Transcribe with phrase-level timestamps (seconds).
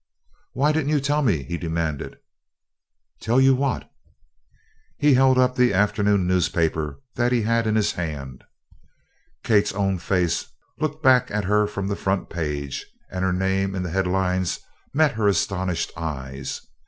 [0.53, 2.17] "Why didn't you tell me?" he demanded.
[3.19, 3.87] "Tell you what?"
[4.97, 8.43] He held up the afternoon newspaper that he had in his hand.
[9.43, 10.47] Kate's own face
[10.79, 14.61] looked back at her from the front page and her name in the headlines
[14.91, 16.61] met her astonished eyes.